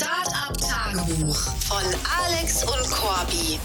[0.00, 1.84] Startup Tagebuch von
[2.24, 3.60] Alex und Corby.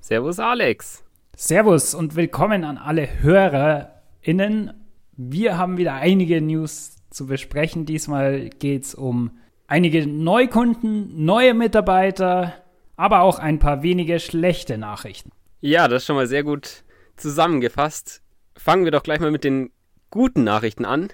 [0.00, 1.02] Servus Alex.
[1.34, 4.72] Servus und willkommen an alle HörerInnen.
[5.16, 7.86] Wir haben wieder einige News zu besprechen.
[7.86, 9.32] Diesmal geht es um
[9.66, 12.54] einige Neukunden, neue Mitarbeiter,
[12.94, 15.32] aber auch ein paar wenige schlechte Nachrichten.
[15.60, 16.84] Ja, das ist schon mal sehr gut
[17.16, 18.22] zusammengefasst.
[18.56, 19.72] Fangen wir doch gleich mal mit den
[20.10, 21.08] guten Nachrichten an,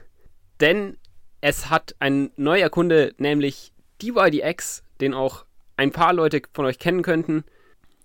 [0.61, 0.99] denn
[1.43, 5.45] es hat ein neuer Kunde, nämlich DYDX, den auch
[5.77, 7.45] ein paar Leute von euch kennen könnten,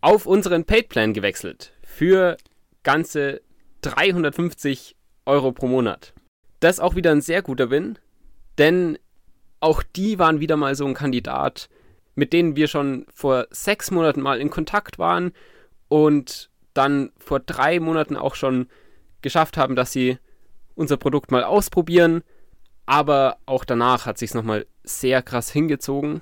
[0.02, 2.38] auf unseren Paid-Plan gewechselt für
[2.84, 3.42] ganze
[3.81, 4.95] 350
[5.26, 6.14] Euro pro Monat.
[6.59, 8.00] Das ist auch wieder ein sehr guter Win,
[8.58, 8.98] denn
[9.59, 11.70] auch die waren wieder mal so ein Kandidat,
[12.16, 15.31] mit denen wir schon vor sechs Monaten mal in Kontakt waren
[15.90, 18.67] und dann vor drei Monaten auch schon
[19.22, 20.17] geschafft haben, dass sie
[20.73, 22.23] unser Produkt mal ausprobieren.
[22.88, 26.22] Aber auch danach hat sich es nochmal sehr krass hingezogen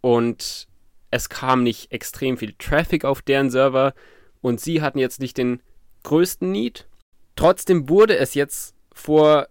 [0.00, 0.68] und
[1.10, 3.92] es kam nicht extrem viel Traffic auf deren Server
[4.40, 5.60] und sie hatten jetzt nicht den
[6.04, 6.86] größten Need.
[7.34, 9.48] Trotzdem wurde es jetzt vor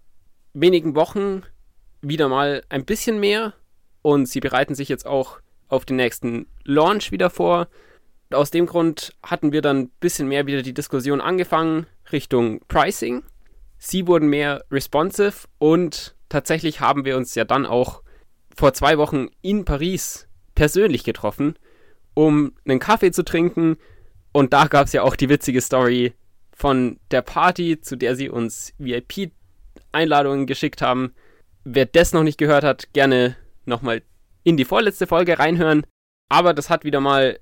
[0.54, 1.44] wenigen Wochen
[2.02, 3.54] wieder mal ein bisschen mehr
[4.02, 7.68] und sie bereiten sich jetzt auch auf den nächsten Launch wieder vor.
[8.32, 13.24] Aus dem Grund hatten wir dann ein bisschen mehr wieder die Diskussion angefangen Richtung Pricing.
[13.78, 18.04] Sie wurden mehr responsive und tatsächlich haben wir uns ja dann auch
[18.54, 21.58] vor zwei Wochen in Paris persönlich getroffen,
[22.14, 23.78] um einen Kaffee zu trinken.
[24.34, 26.14] Und da gab es ja auch die witzige Story
[26.52, 31.14] von der Party, zu der sie uns VIP-Einladungen geschickt haben.
[31.64, 34.02] Wer das noch nicht gehört hat, gerne nochmal
[34.44, 35.86] in die vorletzte Folge reinhören.
[36.28, 37.40] Aber das hat wieder mal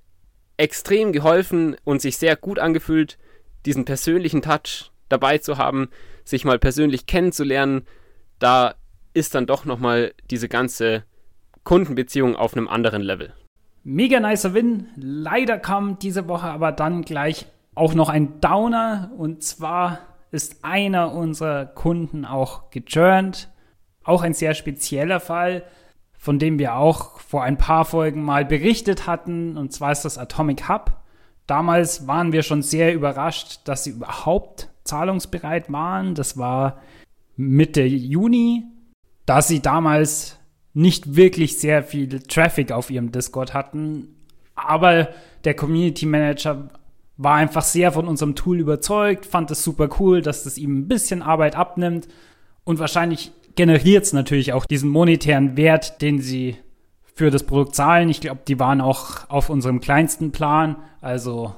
[0.57, 3.17] extrem geholfen und sich sehr gut angefühlt,
[3.65, 5.89] diesen persönlichen Touch dabei zu haben,
[6.25, 7.87] sich mal persönlich kennenzulernen.
[8.37, 8.75] Da
[9.13, 11.03] ist dann doch nochmal diese ganze
[11.63, 13.33] Kundenbeziehung auf einem anderen Level.
[13.83, 14.87] Mega nicer Win.
[14.95, 19.11] Leider kam diese Woche aber dann gleich auch noch ein Downer.
[19.17, 19.99] Und zwar
[20.31, 23.49] ist einer unserer Kunden auch gechurnt.
[24.03, 25.63] Auch ein sehr spezieller Fall
[26.23, 30.17] von dem wir auch vor ein paar Folgen mal berichtet hatten, und zwar ist das
[30.17, 30.93] Atomic Hub.
[31.47, 36.15] Damals waren wir schon sehr überrascht, dass sie überhaupt zahlungsbereit waren.
[36.15, 36.79] Das war
[37.35, 38.63] Mitte Juni,
[39.25, 40.39] da sie damals
[40.73, 44.15] nicht wirklich sehr viel Traffic auf ihrem Discord hatten.
[44.55, 45.09] Aber
[45.43, 46.69] der Community Manager
[47.17, 50.87] war einfach sehr von unserem Tool überzeugt, fand es super cool, dass das ihm ein
[50.87, 52.07] bisschen Arbeit abnimmt
[52.63, 56.57] und wahrscheinlich generiert es natürlich auch diesen monetären Wert, den sie
[57.13, 58.09] für das Produkt zahlen.
[58.09, 61.55] Ich glaube, die waren auch auf unserem kleinsten Plan, also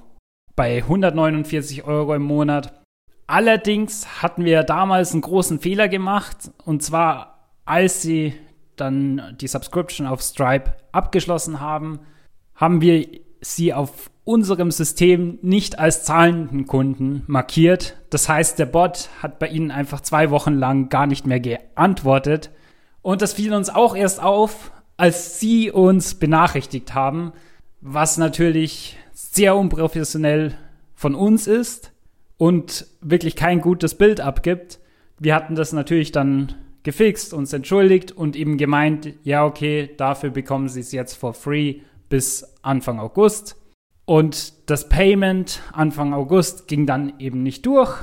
[0.55, 2.81] bei 149 Euro im Monat.
[3.27, 7.34] Allerdings hatten wir damals einen großen Fehler gemacht und zwar,
[7.65, 8.33] als sie
[8.75, 11.99] dann die Subscription auf Stripe abgeschlossen haben,
[12.55, 13.07] haben wir
[13.41, 17.97] sie auf unserem System nicht als zahlenden Kunden markiert.
[18.09, 22.49] Das heißt, der Bot hat bei ihnen einfach zwei Wochen lang gar nicht mehr geantwortet.
[23.01, 27.33] Und das fiel uns auch erst auf, als sie uns benachrichtigt haben,
[27.81, 30.55] was natürlich sehr unprofessionell
[30.95, 31.91] von uns ist
[32.37, 34.79] und wirklich kein gutes Bild abgibt.
[35.19, 40.69] Wir hatten das natürlich dann gefixt, uns entschuldigt und eben gemeint, ja, okay, dafür bekommen
[40.69, 43.57] sie es jetzt for free bis Anfang August.
[44.05, 47.97] Und das Payment Anfang August ging dann eben nicht durch.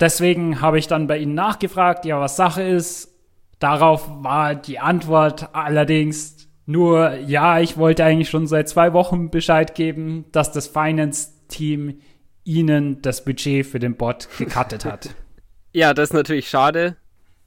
[0.00, 3.14] Deswegen habe ich dann bei ihnen nachgefragt, ja, was Sache ist.
[3.60, 9.74] Darauf war die Antwort allerdings nur, ja, ich wollte eigentlich schon seit zwei Wochen Bescheid
[9.74, 12.00] geben, dass das Finance-Team
[12.44, 15.14] ihnen das Budget für den Bot gecuttet hat.
[15.72, 16.96] ja, das ist natürlich schade.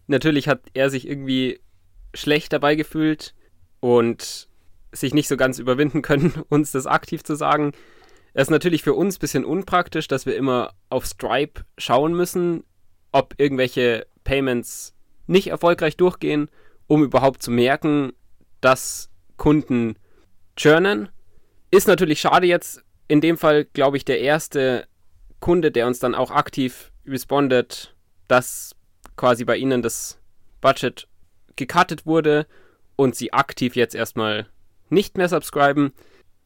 [0.07, 1.59] Natürlich hat er sich irgendwie
[2.13, 3.33] schlecht dabei gefühlt
[3.79, 4.47] und
[4.91, 7.73] sich nicht so ganz überwinden können, uns das aktiv zu sagen.
[8.33, 12.63] Es ist natürlich für uns ein bisschen unpraktisch, dass wir immer auf Stripe schauen müssen,
[13.11, 14.95] ob irgendwelche Payments
[15.27, 16.49] nicht erfolgreich durchgehen,
[16.87, 18.13] um überhaupt zu merken,
[18.59, 19.97] dass Kunden
[20.55, 21.09] churnen.
[21.71, 22.83] Ist natürlich schade jetzt.
[23.07, 24.87] In dem Fall, glaube ich, der erste
[25.39, 27.95] Kunde, der uns dann auch aktiv respondet,
[28.27, 28.75] dass
[29.15, 30.19] quasi bei ihnen das
[30.61, 31.07] Budget
[31.55, 32.47] gecuttet wurde
[32.95, 34.47] und sie aktiv jetzt erstmal
[34.89, 35.91] nicht mehr subscriben.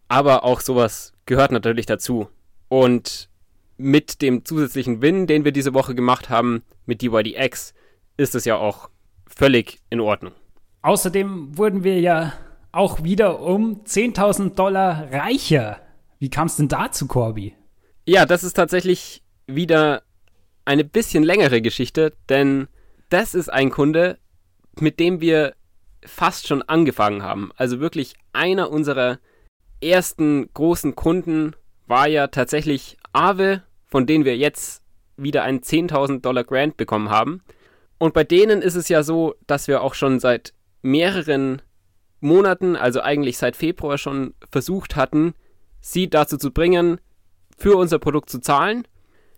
[0.07, 2.29] Aber auch sowas gehört natürlich dazu.
[2.69, 3.29] Und
[3.77, 7.73] mit dem zusätzlichen Win, den wir diese Woche gemacht haben, mit DYDX,
[8.17, 8.89] ist es ja auch
[9.27, 10.33] völlig in Ordnung.
[10.81, 12.33] Außerdem wurden wir ja
[12.71, 15.79] auch wieder um 10.000 Dollar reicher.
[16.19, 17.53] Wie kam es denn dazu, Corby?
[18.05, 20.03] Ja, das ist tatsächlich wieder
[20.67, 22.67] eine bisschen längere Geschichte, denn
[23.09, 24.17] das ist ein Kunde,
[24.79, 25.53] mit dem wir
[26.05, 27.51] fast schon angefangen haben.
[27.55, 29.19] Also wirklich einer unserer
[29.81, 31.55] ersten großen Kunden
[31.87, 34.83] war ja tatsächlich Aave, von denen wir jetzt
[35.15, 37.41] wieder einen 10.000 Dollar Grant bekommen haben.
[37.97, 41.61] Und bei denen ist es ja so, dass wir auch schon seit mehreren
[42.19, 45.33] Monaten, also eigentlich seit Februar schon versucht hatten,
[45.79, 46.99] sie dazu zu bringen,
[47.57, 48.85] für unser Produkt zu zahlen.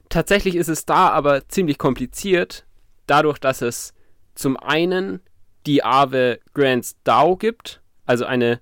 [0.10, 2.66] Tatsächlich ist es da aber ziemlich kompliziert,
[3.06, 3.94] dadurch, dass es
[4.36, 5.22] zum einen
[5.66, 8.60] die Aave Grants DAO gibt, also eine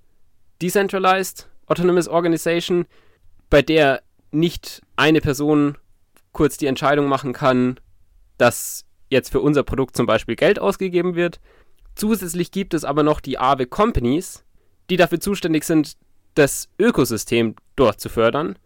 [0.61, 2.85] Decentralized Autonomous Organization,
[3.49, 4.01] bei der
[4.31, 5.77] nicht eine Person
[6.31, 7.79] kurz die Entscheidung machen kann,
[8.37, 11.39] dass jetzt für unser Produkt zum Beispiel Geld ausgegeben wird.
[11.95, 14.43] Zusätzlich gibt es aber noch die Aave Companies,
[14.89, 15.93] die dafür zuständig sind,
[16.35, 18.57] das Ökosystem dort zu fördern.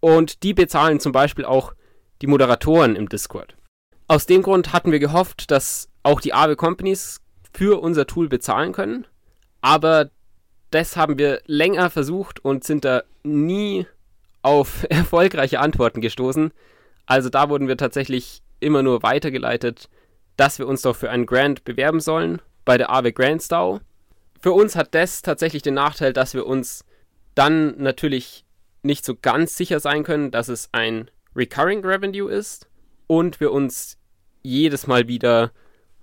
[0.00, 1.74] Und die bezahlen zum Beispiel auch
[2.22, 3.56] die Moderatoren im Discord.
[4.08, 7.20] Aus dem Grund hatten wir gehofft, dass auch die Aave Companies
[7.52, 9.06] für unser Tool bezahlen können.
[9.60, 10.10] Aber
[10.70, 13.86] das haben wir länger versucht und sind da nie
[14.42, 16.52] auf erfolgreiche Antworten gestoßen.
[17.06, 19.88] Also da wurden wir tatsächlich immer nur weitergeleitet,
[20.36, 23.80] dass wir uns doch für einen Grant bewerben sollen bei der Aave Grants DAO.
[24.40, 26.84] Für uns hat das tatsächlich den Nachteil, dass wir uns
[27.34, 28.44] dann natürlich
[28.82, 32.68] nicht so ganz sicher sein können, dass es ein Recurring Revenue ist
[33.06, 33.98] und wir uns
[34.42, 35.52] jedes Mal wieder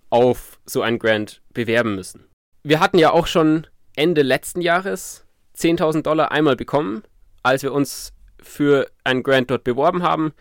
[0.10, 2.26] auf so ein Grant bewerben müssen.
[2.64, 5.26] Wir hatten ja auch schon Ende letzten Jahres
[5.58, 7.04] 10.000 Dollar einmal bekommen,
[7.44, 10.34] als wir uns für ein Grant dort beworben haben.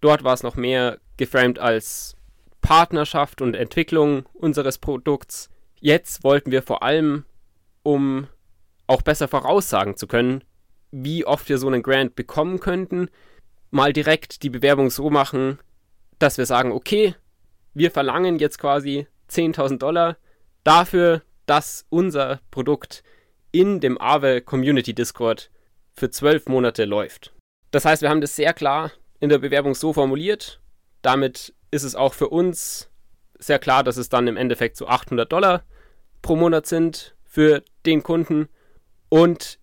[0.00, 2.16] Dort war es noch mehr geframed als
[2.60, 5.50] Partnerschaft und Entwicklung unseres Produkts.
[5.80, 7.24] Jetzt wollten wir vor allem,
[7.82, 8.28] um
[8.86, 10.44] auch besser voraussagen zu können,
[10.90, 13.08] wie oft wir so einen Grant bekommen könnten,
[13.72, 15.58] mal direkt die Bewerbung so machen,
[16.18, 17.16] dass wir sagen, okay,
[17.74, 20.18] wir verlangen jetzt quasi 10.000 Dollar
[20.62, 23.02] dafür, dass unser Produkt
[23.50, 25.50] in dem Aave Community Discord
[25.94, 27.32] für zwölf Monate läuft.
[27.70, 30.60] Das heißt, wir haben das sehr klar in der Bewerbung so formuliert.
[31.00, 32.90] Damit ist es auch für uns
[33.38, 35.64] sehr klar, dass es dann im Endeffekt so 800 Dollar
[36.20, 38.48] pro Monat sind für den Kunden.
[39.08, 39.58] Und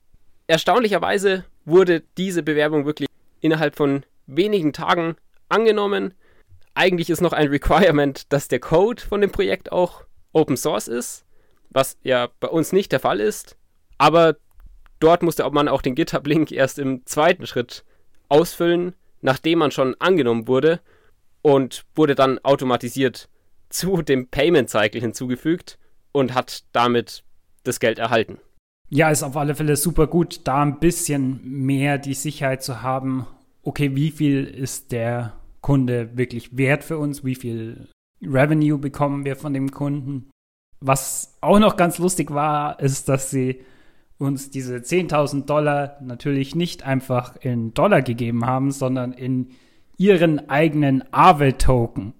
[0.47, 3.08] erstaunlicherweise wurde diese Bewerbung wirklich
[3.41, 5.15] innerhalb von wenigen Tagen
[5.47, 6.13] angenommen
[6.79, 11.25] eigentlich ist noch ein Requirement, dass der Code von dem Projekt auch Open Source ist,
[11.69, 13.57] was ja bei uns nicht der Fall ist.
[13.97, 14.37] Aber
[15.01, 17.83] dort musste man auch den GitHub-Link erst im zweiten Schritt
[18.29, 20.79] ausfüllen, nachdem man schon angenommen wurde
[21.41, 23.27] und wurde dann automatisiert
[23.67, 25.77] zu dem Payment Cycle hinzugefügt
[26.13, 27.25] und hat damit
[27.65, 28.39] das Geld erhalten.
[28.89, 33.27] Ja, ist auf alle Fälle super gut, da ein bisschen mehr die Sicherheit zu haben,
[33.61, 37.87] okay, wie viel ist der Kunde wirklich wert für uns, wie viel
[38.21, 40.29] Revenue bekommen wir von dem Kunden.
[40.81, 43.61] Was auch noch ganz lustig war, ist, dass sie
[44.17, 49.49] uns diese 10.000 Dollar natürlich nicht einfach in Dollar gegeben haben, sondern in
[49.97, 52.13] ihren eigenen Aave-Token.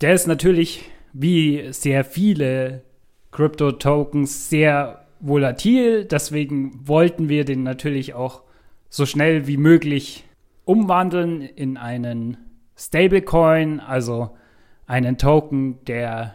[0.00, 2.84] Der ist natürlich wie sehr viele
[3.32, 8.42] Crypto-Tokens sehr volatil, deswegen wollten wir den natürlich auch
[8.90, 10.24] so schnell wie möglich
[10.64, 12.36] umwandeln in einen
[12.76, 14.36] Stablecoin, also
[14.86, 16.34] einen Token, der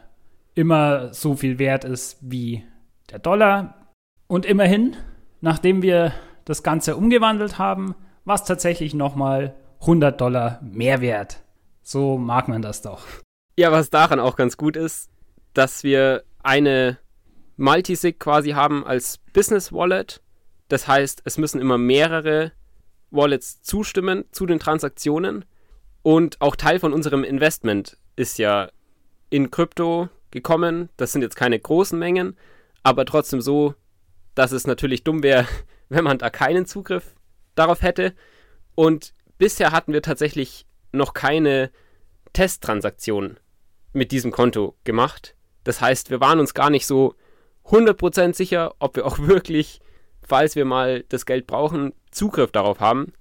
[0.55, 2.63] immer so viel wert ist wie
[3.11, 3.93] der Dollar.
[4.27, 4.95] Und immerhin,
[5.41, 6.13] nachdem wir
[6.45, 7.93] das Ganze umgewandelt haben,
[8.25, 11.43] war es tatsächlich nochmal 100 Dollar mehr wert.
[11.83, 13.05] So mag man das doch.
[13.57, 15.09] Ja, was daran auch ganz gut ist,
[15.53, 16.97] dass wir eine
[17.57, 20.21] Multisig quasi haben als Business Wallet.
[20.69, 22.51] Das heißt, es müssen immer mehrere
[23.11, 25.45] Wallets zustimmen zu den Transaktionen.
[26.03, 28.69] Und auch Teil von unserem Investment ist ja
[29.29, 30.89] in Krypto gekommen.
[30.97, 32.37] Das sind jetzt keine großen Mengen,
[32.83, 33.75] aber trotzdem so,
[34.35, 35.47] dass es natürlich dumm wäre,
[35.89, 37.15] wenn man da keinen Zugriff
[37.55, 38.13] darauf hätte.
[38.75, 41.71] Und bisher hatten wir tatsächlich noch keine
[42.33, 43.39] Testtransaktionen
[43.93, 45.35] mit diesem Konto gemacht.
[45.63, 47.15] Das heißt, wir waren uns gar nicht so
[47.69, 49.79] 100% sicher, ob wir auch wirklich,
[50.21, 53.13] falls wir mal das Geld brauchen, Zugriff darauf haben.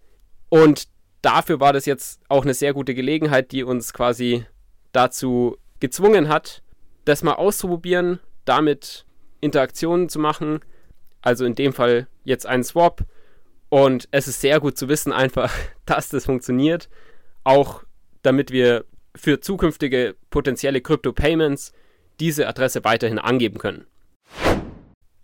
[0.49, 0.88] Und
[1.23, 4.47] dafür war das jetzt auch eine sehr gute Gelegenheit, die uns quasi
[4.93, 6.62] dazu gezwungen hat,
[7.05, 9.05] das mal auszuprobieren, damit
[9.41, 10.61] Interaktionen zu machen.
[11.23, 13.05] Also in dem Fall jetzt einen Swap.
[13.69, 15.53] Und es ist sehr gut zu wissen einfach,
[15.87, 16.88] dass das funktioniert.
[17.45, 17.83] Auch
[18.23, 18.85] damit wir
[19.15, 21.73] für zukünftige potenzielle Crypto-Payments
[22.21, 23.87] diese Adresse weiterhin angeben können.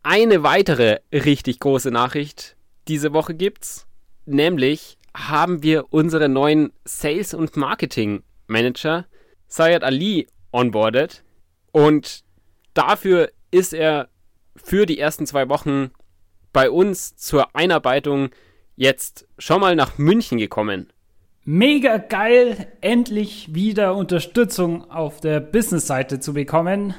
[0.04, 2.56] Eine weitere richtig große Nachricht
[2.88, 3.86] diese Woche gibt's,
[4.26, 9.06] nämlich haben wir unseren neuen Sales- und Marketing-Manager,
[9.46, 11.22] Sayed Ali, onboarded.
[11.70, 12.24] Und
[12.74, 14.08] dafür ist er
[14.56, 15.92] für die ersten zwei Wochen
[16.52, 18.30] bei uns zur Einarbeitung
[18.74, 20.92] jetzt schon mal nach München gekommen.
[21.44, 26.94] Mega geil, endlich wieder Unterstützung auf der Business-Seite zu bekommen.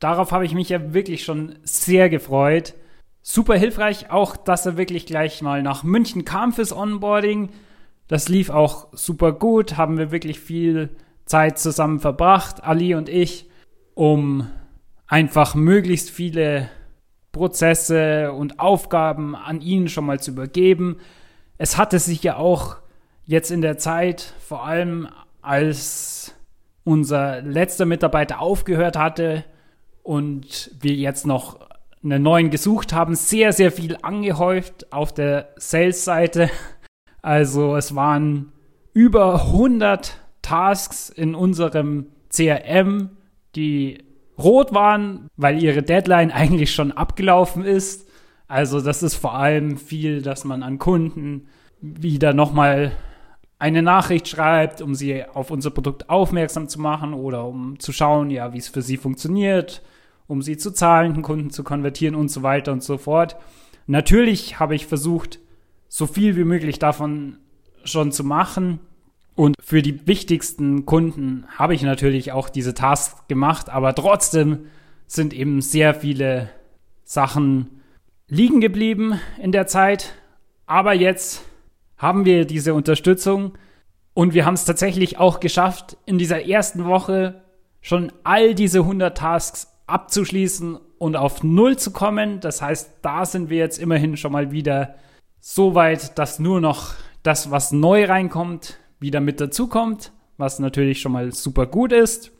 [0.00, 2.74] Darauf habe ich mich ja wirklich schon sehr gefreut.
[3.22, 7.50] Super hilfreich auch, dass er wirklich gleich mal nach München kam fürs Onboarding.
[8.08, 10.88] Das lief auch super gut, haben wir wirklich viel
[11.26, 13.48] Zeit zusammen verbracht, Ali und ich,
[13.94, 14.48] um
[15.06, 16.70] einfach möglichst viele
[17.30, 20.96] Prozesse und Aufgaben an ihn schon mal zu übergeben.
[21.58, 22.78] Es hatte sich ja auch
[23.26, 25.08] jetzt in der Zeit, vor allem
[25.42, 26.34] als
[26.84, 29.44] unser letzter Mitarbeiter aufgehört hatte
[30.02, 31.60] und wir jetzt noch
[32.02, 36.50] einen neuen gesucht haben, sehr, sehr viel angehäuft auf der Sales-Seite.
[37.22, 38.52] Also es waren
[38.94, 43.10] über 100 Tasks in unserem CRM,
[43.54, 43.98] die
[44.38, 48.08] rot waren, weil ihre Deadline eigentlich schon abgelaufen ist.
[48.48, 51.48] Also das ist vor allem viel, dass man an Kunden
[51.80, 52.92] wieder nochmal
[53.58, 58.30] eine Nachricht schreibt, um sie auf unser Produkt aufmerksam zu machen oder um zu schauen,
[58.30, 59.82] ja, wie es für sie funktioniert,
[60.30, 63.36] um sie zu zahlenden Kunden zu konvertieren und so weiter und so fort.
[63.86, 65.40] Natürlich habe ich versucht,
[65.88, 67.38] so viel wie möglich davon
[67.84, 68.78] schon zu machen.
[69.34, 74.66] Und für die wichtigsten Kunden habe ich natürlich auch diese Tasks gemacht, aber trotzdem
[75.06, 76.50] sind eben sehr viele
[77.04, 77.80] Sachen
[78.28, 80.14] liegen geblieben in der Zeit.
[80.66, 81.42] Aber jetzt
[81.96, 83.58] haben wir diese Unterstützung
[84.14, 87.42] und wir haben es tatsächlich auch geschafft, in dieser ersten Woche
[87.80, 92.40] schon all diese 100 Tasks abzuschließen und auf Null zu kommen.
[92.40, 94.94] Das heißt, da sind wir jetzt immerhin schon mal wieder
[95.40, 101.12] so weit, dass nur noch das, was neu reinkommt, wieder mit dazukommt, was natürlich schon
[101.12, 102.32] mal super gut ist.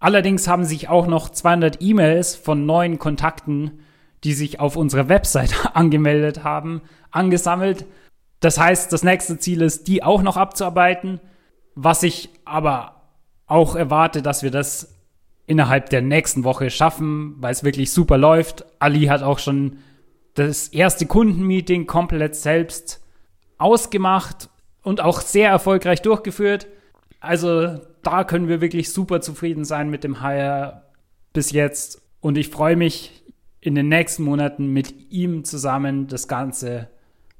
[0.00, 3.80] Allerdings haben sich auch noch 200 E-Mails von neuen Kontakten,
[4.24, 7.86] die sich auf unserer Website angemeldet haben, angesammelt.
[8.40, 11.20] Das heißt, das nächste Ziel ist, die auch noch abzuarbeiten,
[11.74, 13.02] was ich aber
[13.46, 14.97] auch erwarte, dass wir das
[15.48, 18.64] innerhalb der nächsten Woche schaffen, weil es wirklich super läuft.
[18.78, 19.78] Ali hat auch schon
[20.34, 23.02] das erste Kundenmeeting komplett selbst
[23.56, 24.50] ausgemacht
[24.82, 26.68] und auch sehr erfolgreich durchgeführt.
[27.18, 30.82] Also da können wir wirklich super zufrieden sein mit dem Hire
[31.32, 32.02] bis jetzt.
[32.20, 33.24] Und ich freue mich
[33.60, 36.88] in den nächsten Monaten mit ihm zusammen das Ganze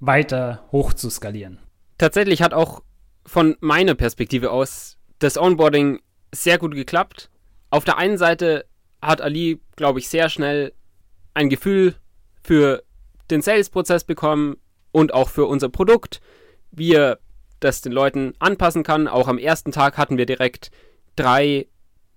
[0.00, 1.58] weiter hoch zu skalieren.
[1.98, 2.82] Tatsächlich hat auch
[3.26, 6.00] von meiner Perspektive aus das Onboarding
[6.34, 7.30] sehr gut geklappt.
[7.70, 8.66] Auf der einen Seite
[9.02, 10.72] hat Ali, glaube ich, sehr schnell
[11.34, 11.94] ein Gefühl
[12.42, 12.82] für
[13.30, 14.56] den Sales-Prozess bekommen
[14.90, 16.20] und auch für unser Produkt,
[16.70, 17.18] wie er
[17.60, 19.08] das den Leuten anpassen kann.
[19.08, 20.70] Auch am ersten Tag hatten wir direkt
[21.16, 21.66] drei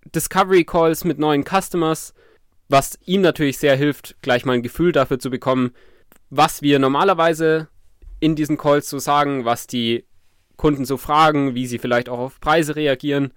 [0.05, 2.13] Discovery Calls mit neuen Customers,
[2.69, 5.71] was ihm natürlich sehr hilft, gleich mal ein Gefühl dafür zu bekommen,
[6.29, 7.67] was wir normalerweise
[8.19, 10.05] in diesen Calls so sagen, was die
[10.55, 13.33] Kunden so fragen, wie sie vielleicht auch auf Preise reagieren.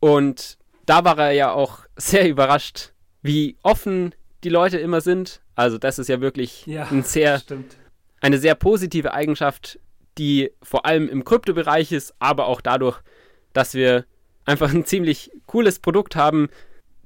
[0.00, 2.92] Und da war er ja auch sehr überrascht,
[3.22, 4.14] wie offen
[4.44, 5.40] die Leute immer sind.
[5.54, 7.42] Also das ist ja wirklich ja, ein sehr,
[8.20, 9.78] eine sehr positive Eigenschaft,
[10.16, 13.00] die vor allem im Kryptobereich ist, aber auch dadurch,
[13.52, 14.04] dass wir
[14.44, 16.48] einfach ein ziemlich cooles Produkt haben,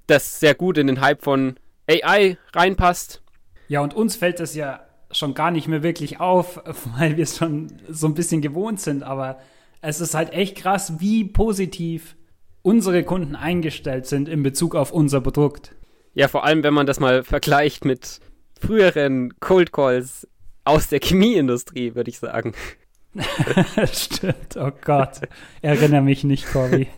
[0.07, 1.57] das sehr gut in den Hype von
[1.89, 3.23] AI reinpasst.
[3.69, 6.61] Ja, und uns fällt das ja schon gar nicht mehr wirklich auf,
[6.99, 9.41] weil wir es schon so ein bisschen gewohnt sind, aber
[9.81, 12.17] es ist halt echt krass, wie positiv
[12.63, 15.75] unsere Kunden eingestellt sind in Bezug auf unser Produkt.
[16.15, 18.21] Ja, vor allem, wenn man das mal vergleicht mit
[18.61, 20.29] früheren Cold Calls
[20.65, 22.55] aus der Chemieindustrie, würde ich sagen.
[23.93, 25.21] Stimmt, oh Gott.
[25.61, 26.89] Erinnere mich nicht, Corby.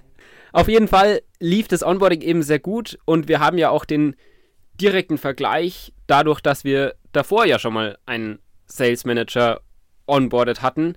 [0.52, 4.14] Auf jeden Fall lief das Onboarding eben sehr gut und wir haben ja auch den
[4.80, 9.60] direkten Vergleich dadurch, dass wir davor ja schon mal einen Sales Manager
[10.06, 10.94] onboardet hatten,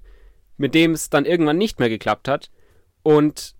[0.57, 2.51] mit dem es dann irgendwann nicht mehr geklappt hat.
[3.03, 3.55] Und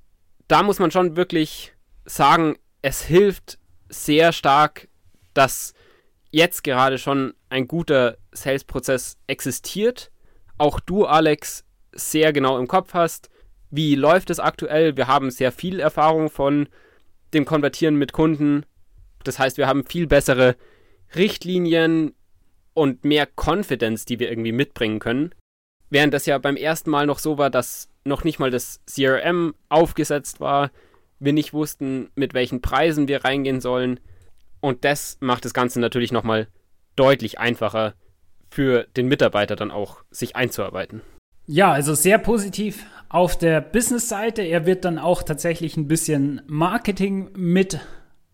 [0.48, 1.74] da muss man schon wirklich
[2.06, 4.88] sagen, es hilft sehr stark,
[5.34, 5.74] dass
[6.32, 10.12] jetzt gerade schon ein guter Sales-Prozess existiert.
[10.58, 13.30] Auch du, Alex, sehr genau im Kopf hast,
[13.70, 14.96] wie läuft es aktuell.
[14.98, 16.70] Wir haben sehr viel Erfahrung von
[17.34, 18.66] dem Konvertieren mit Kunden.
[19.24, 20.56] Das heißt, wir haben viel bessere
[21.16, 22.14] Richtlinien
[22.74, 25.34] und mehr Confidence, die wir irgendwie mitbringen können.
[25.90, 29.54] Während das ja beim ersten Mal noch so war, dass noch nicht mal das CRM
[29.70, 30.72] aufgesetzt war,
[31.20, 34.00] wir nicht wussten, mit welchen Preisen wir reingehen sollen.
[34.60, 36.48] Und das macht das Ganze natürlich nochmal
[36.96, 37.94] deutlich einfacher
[38.50, 41.02] für den Mitarbeiter dann auch, sich einzuarbeiten.
[41.46, 44.42] Ja, also sehr positiv auf der Business-Seite.
[44.42, 47.80] Er wird dann auch tatsächlich ein bisschen Marketing mit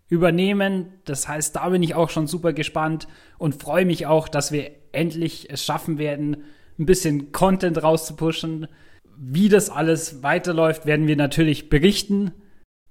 [0.07, 0.93] übernehmen.
[1.05, 3.07] Das heißt, da bin ich auch schon super gespannt
[3.37, 6.43] und freue mich auch, dass wir endlich es schaffen werden,
[6.79, 8.67] ein bisschen Content rauszupushen.
[9.15, 12.31] Wie das alles weiterläuft, werden wir natürlich berichten.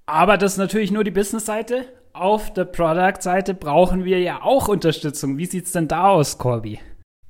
[0.05, 1.85] Aber das ist natürlich nur die Business-Seite.
[2.13, 5.37] Auf der Product-Seite brauchen wir ja auch Unterstützung.
[5.37, 6.79] Wie sieht's denn da aus, Corby?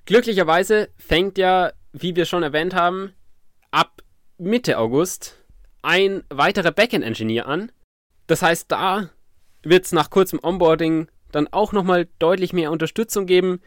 [0.05, 3.13] Glücklicherweise fängt ja, wie wir schon erwähnt haben,
[3.71, 4.01] ab
[4.37, 5.43] Mitte August
[5.81, 7.71] ein weiterer Backend-Engineer an.
[8.27, 9.09] Das heißt, da
[9.63, 13.61] wird es nach kurzem Onboarding dann auch nochmal deutlich mehr Unterstützung geben.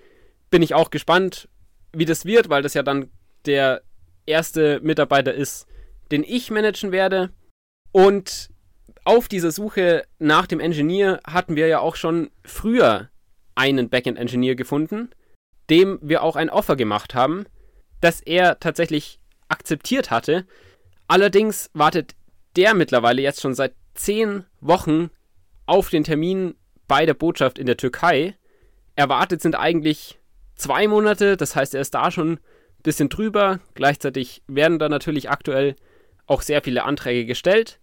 [0.50, 1.48] Bin ich auch gespannt,
[1.96, 3.10] wie das wird, weil das ja dann
[3.46, 3.82] der
[4.26, 5.66] erste Mitarbeiter ist,
[6.10, 7.30] den ich managen werde.
[7.92, 8.50] Und
[9.04, 13.08] auf dieser Suche nach dem Engineer hatten wir ja auch schon früher
[13.54, 15.10] einen Backend-Engineer gefunden,
[15.70, 17.46] dem wir auch ein Offer gemacht haben,
[18.00, 20.46] das er tatsächlich akzeptiert hatte.
[21.08, 22.14] Allerdings wartet
[22.56, 25.10] der mittlerweile jetzt schon seit zehn Wochen
[25.66, 26.54] auf den Termin
[26.86, 28.36] bei der Botschaft in der Türkei.
[28.94, 30.18] Erwartet sind eigentlich
[30.56, 32.40] zwei Monate, das heißt, er ist da schon ein
[32.82, 33.60] bisschen drüber.
[33.74, 35.76] Gleichzeitig werden da natürlich aktuell
[36.26, 37.78] auch sehr viele Anträge gestellt.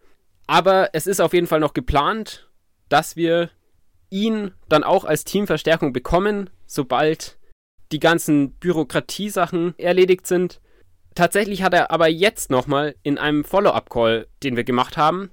[0.48, 2.50] Aber es ist auf jeden Fall noch geplant,
[2.90, 3.50] dass wir
[4.10, 7.40] ihn dann auch als Teamverstärkung bekommen, sobald
[7.92, 10.60] die ganzen Bürokratiesachen erledigt sind.
[11.16, 15.32] Tatsächlich hat er aber jetzt nochmal in einem Follow-up-Call, den wir gemacht haben,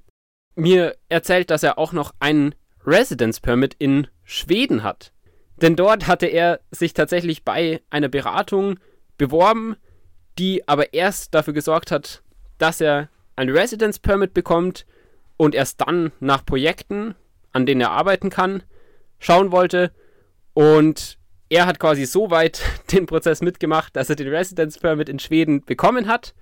[0.54, 2.54] mir erzählt, dass er auch noch einen
[2.86, 5.12] Residence Permit in Schweden hat.
[5.60, 8.78] Denn dort hatte er sich tatsächlich bei einer Beratung
[9.18, 9.76] beworben,
[10.38, 12.22] die aber erst dafür gesorgt hat,
[12.58, 14.86] dass er ein Residence Permit bekommt
[15.36, 17.14] und erst dann nach Projekten,
[17.52, 18.62] an denen er arbeiten kann,
[19.18, 19.92] schauen wollte.
[20.54, 22.62] Und er hat quasi so weit
[22.92, 26.34] den Prozess mitgemacht, dass er den Residence Permit in Schweden bekommen hat.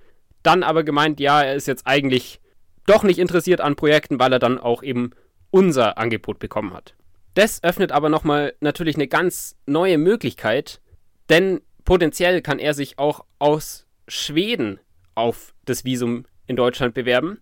[0.43, 2.39] Dann aber gemeint, ja, er ist jetzt eigentlich
[2.85, 5.11] doch nicht interessiert an Projekten, weil er dann auch eben
[5.51, 6.95] unser Angebot bekommen hat.
[7.33, 10.81] Das öffnet aber nochmal natürlich eine ganz neue Möglichkeit,
[11.29, 14.79] denn potenziell kann er sich auch aus Schweden
[15.15, 17.39] auf das Visum in Deutschland bewerben.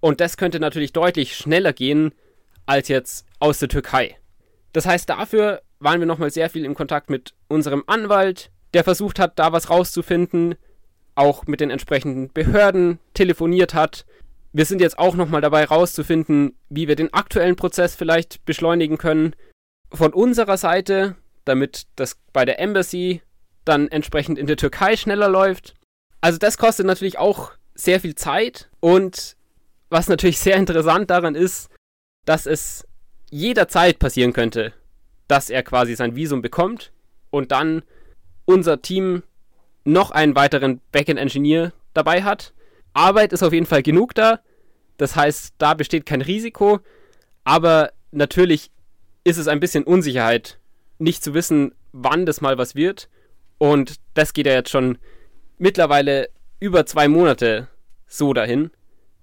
[0.00, 2.12] Und das könnte natürlich deutlich schneller gehen
[2.66, 4.16] als jetzt aus der Türkei.
[4.72, 9.18] Das heißt, dafür waren wir nochmal sehr viel in Kontakt mit unserem Anwalt, der versucht
[9.18, 10.56] hat, da was rauszufinden,
[11.14, 14.04] auch mit den entsprechenden Behörden telefoniert hat,
[14.54, 19.34] wir sind jetzt auch nochmal dabei rauszufinden, wie wir den aktuellen Prozess vielleicht beschleunigen können.
[19.92, 23.20] Von unserer Seite, damit das bei der Embassy
[23.64, 25.74] dann entsprechend in der Türkei schneller läuft.
[26.20, 29.36] Also das kostet natürlich auch sehr viel Zeit und
[29.90, 31.68] was natürlich sehr interessant daran ist,
[32.24, 32.86] dass es
[33.30, 34.72] jederzeit passieren könnte,
[35.26, 36.92] dass er quasi sein Visum bekommt
[37.30, 37.82] und dann
[38.44, 39.24] unser Team
[39.82, 42.54] noch einen weiteren Backend-Engineer dabei hat
[42.94, 44.40] Arbeit ist auf jeden Fall genug da.
[44.96, 46.80] Das heißt, da besteht kein Risiko.
[47.44, 48.70] Aber natürlich
[49.24, 50.58] ist es ein bisschen Unsicherheit,
[50.98, 53.08] nicht zu wissen, wann das mal was wird.
[53.58, 54.98] Und das geht ja jetzt schon
[55.58, 56.30] mittlerweile
[56.60, 57.68] über zwei Monate
[58.06, 58.70] so dahin.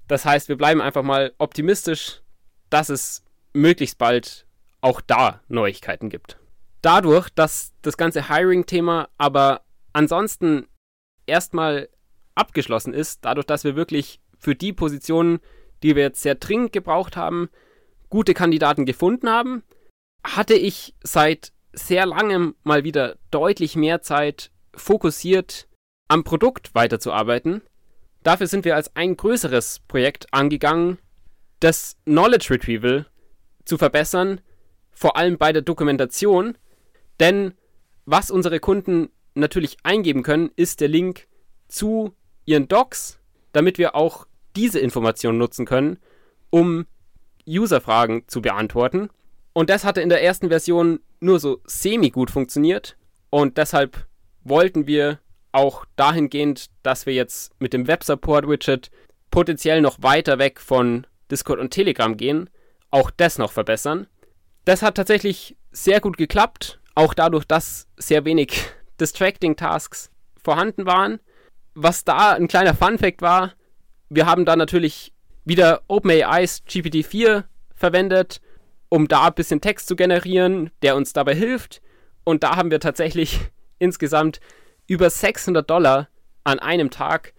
[0.07, 2.21] Das heißt, wir bleiben einfach mal optimistisch,
[2.69, 4.45] dass es möglichst bald
[4.81, 6.37] auch da Neuigkeiten gibt.
[6.81, 9.61] Dadurch, dass das ganze Hiring-Thema aber
[9.93, 10.67] ansonsten
[11.27, 11.89] erstmal
[12.41, 15.39] abgeschlossen ist, dadurch, dass wir wirklich für die Positionen,
[15.83, 17.49] die wir jetzt sehr dringend gebraucht haben,
[18.09, 19.63] gute Kandidaten gefunden haben,
[20.23, 25.67] hatte ich seit sehr langem mal wieder deutlich mehr Zeit, fokussiert
[26.07, 27.61] am Produkt weiterzuarbeiten.
[28.23, 30.97] Dafür sind wir als ein größeres Projekt angegangen,
[31.59, 33.05] das Knowledge Retrieval
[33.65, 34.41] zu verbessern,
[34.91, 36.57] vor allem bei der Dokumentation.
[37.19, 37.53] Denn
[38.05, 41.27] was unsere Kunden natürlich eingeben können, ist der Link
[41.67, 42.13] zu
[42.45, 43.19] ihren Docs,
[43.51, 45.97] damit wir auch diese Informationen nutzen können,
[46.49, 46.85] um
[47.47, 49.09] User-Fragen zu beantworten.
[49.53, 52.97] Und das hatte in der ersten Version nur so semi-gut funktioniert.
[53.29, 54.07] Und deshalb
[54.43, 55.19] wollten wir
[55.51, 58.91] auch dahingehend, dass wir jetzt mit dem Web-Support-Widget
[59.29, 62.49] potenziell noch weiter weg von Discord und Telegram gehen,
[62.89, 64.07] auch das noch verbessern.
[64.65, 68.65] Das hat tatsächlich sehr gut geklappt, auch dadurch, dass sehr wenig
[68.99, 71.19] Distracting-Tasks vorhanden waren
[71.73, 73.53] was da ein kleiner Fun-Fact war,
[74.09, 75.13] wir haben da natürlich
[75.45, 77.43] wieder OpenAI's GPT-4
[77.75, 78.41] verwendet,
[78.89, 81.81] um da ein bisschen Text zu generieren, der uns dabei hilft.
[82.23, 83.39] Und da haben wir tatsächlich
[83.79, 84.39] insgesamt
[84.87, 86.09] über 600 Dollar
[86.43, 87.33] an einem Tag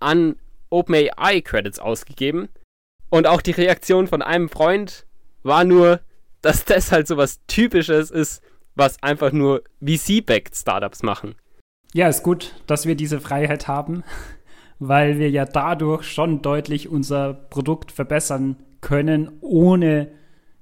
[0.00, 0.36] an
[0.70, 2.48] OpenAI-Credits ausgegeben.
[3.08, 5.06] Und auch die Reaktion von einem Freund
[5.42, 6.00] war nur,
[6.42, 8.42] dass das halt so was Typisches ist,
[8.74, 11.36] was einfach nur VC-backed Startups machen.
[11.92, 14.02] Ja, ist gut, dass wir diese Freiheit haben,
[14.78, 20.08] weil wir ja dadurch schon deutlich unser Produkt verbessern können, ohne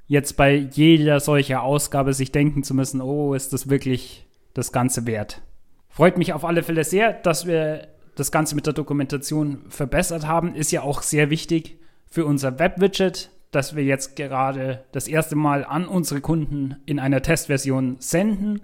[0.06, 5.06] jetzt bei jeder solcher Ausgabe sich denken zu müssen, oh, ist das wirklich das Ganze
[5.06, 5.42] wert.
[5.88, 10.54] Freut mich auf alle Fälle sehr, dass wir das Ganze mit der Dokumentation verbessert haben.
[10.54, 15.64] Ist ja auch sehr wichtig für unser Web-Widget, das wir jetzt gerade das erste Mal
[15.64, 18.60] an unsere Kunden in einer Testversion senden.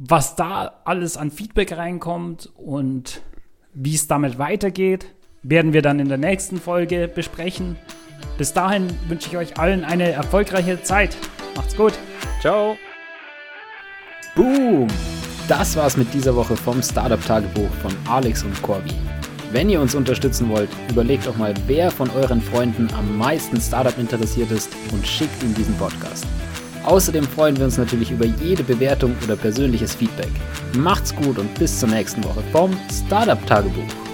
[0.00, 3.20] Was da alles an Feedback reinkommt und
[3.74, 7.76] wie es damit weitergeht, werden wir dann in der nächsten Folge besprechen.
[8.36, 11.16] Bis dahin wünsche ich euch allen eine erfolgreiche Zeit.
[11.56, 11.94] Macht's gut.
[12.40, 12.76] Ciao.
[14.36, 14.86] Boom!
[15.48, 18.94] Das war's mit dieser Woche vom Startup-Tagebuch von Alex und Corby.
[19.50, 23.98] Wenn ihr uns unterstützen wollt, überlegt doch mal, wer von euren Freunden am meisten Startup
[23.98, 26.24] interessiert ist und schickt ihm diesen Podcast.
[26.88, 30.30] Außerdem freuen wir uns natürlich über jede Bewertung oder persönliches Feedback.
[30.74, 34.07] Macht's gut und bis zur nächsten Woche vom Startup Tagebuch.